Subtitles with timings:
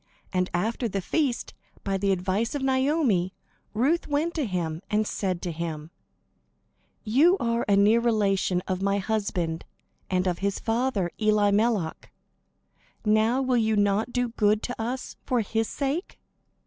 [0.33, 1.53] And after the feast,
[1.83, 3.35] by the advice of Naomi,
[3.75, 5.91] Ruth went to him, and said to him:
[7.03, 9.63] "You are a near relation of my husband
[10.09, 12.11] and of his father, Elimelech.
[13.05, 16.17] Now will you not do good to us for his sake?"